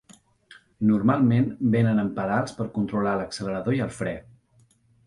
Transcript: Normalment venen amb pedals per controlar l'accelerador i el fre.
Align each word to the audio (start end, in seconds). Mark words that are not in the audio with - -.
Normalment 0.91 1.45
venen 1.77 2.05
amb 2.05 2.17
pedals 2.17 2.59
per 2.63 2.69
controlar 2.79 3.17
l'accelerador 3.21 3.79
i 3.81 3.89
el 3.89 3.97
fre. 4.01 4.21